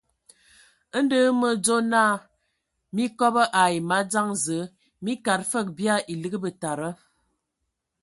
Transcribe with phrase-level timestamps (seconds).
[1.01, 2.13] Ndɔ hm me adzo naa
[2.95, 4.65] mii kobo ai madzaŋ Zǝə,
[5.03, 6.89] mii kad fǝg bia elig betada.